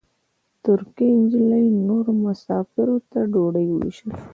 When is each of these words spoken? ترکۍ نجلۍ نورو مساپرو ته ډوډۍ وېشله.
ترکۍ 0.63 1.09
نجلۍ 1.19 1.65
نورو 1.87 2.11
مساپرو 2.23 2.97
ته 3.11 3.19
ډوډۍ 3.31 3.67
وېشله. 3.71 4.15